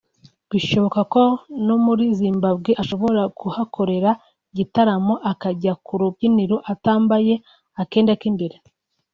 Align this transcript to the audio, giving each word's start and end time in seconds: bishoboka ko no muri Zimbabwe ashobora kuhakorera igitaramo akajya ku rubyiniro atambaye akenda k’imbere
bishoboka 0.51 0.99
ko 1.13 1.23
no 1.67 1.75
muri 1.85 2.05
Zimbabwe 2.21 2.71
ashobora 2.81 3.21
kuhakorera 3.39 4.11
igitaramo 4.51 5.13
akajya 5.31 5.73
ku 5.85 5.93
rubyiniro 6.01 6.57
atambaye 6.71 7.33
akenda 7.81 8.13
k’imbere 8.21 8.57